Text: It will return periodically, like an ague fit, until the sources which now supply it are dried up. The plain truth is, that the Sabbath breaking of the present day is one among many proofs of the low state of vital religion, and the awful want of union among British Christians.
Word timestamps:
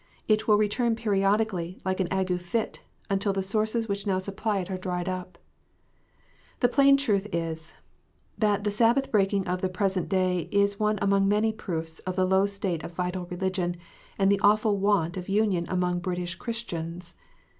It 0.27 0.47
will 0.47 0.57
return 0.57 0.95
periodically, 0.95 1.77
like 1.85 1.99
an 1.99 2.07
ague 2.09 2.39
fit, 2.41 2.81
until 3.07 3.33
the 3.33 3.43
sources 3.43 3.87
which 3.87 4.07
now 4.07 4.17
supply 4.17 4.57
it 4.57 4.71
are 4.71 4.77
dried 4.79 5.07
up. 5.07 5.37
The 6.59 6.67
plain 6.67 6.97
truth 6.97 7.27
is, 7.31 7.71
that 8.35 8.63
the 8.63 8.71
Sabbath 8.71 9.11
breaking 9.11 9.47
of 9.47 9.61
the 9.61 9.69
present 9.69 10.09
day 10.09 10.49
is 10.51 10.79
one 10.79 10.97
among 11.03 11.27
many 11.27 11.53
proofs 11.53 11.99
of 11.99 12.15
the 12.15 12.25
low 12.25 12.47
state 12.47 12.81
of 12.83 12.93
vital 12.95 13.27
religion, 13.27 13.75
and 14.17 14.31
the 14.31 14.39
awful 14.41 14.77
want 14.79 15.17
of 15.17 15.29
union 15.29 15.67
among 15.69 15.99
British 15.99 16.33
Christians. 16.33 17.13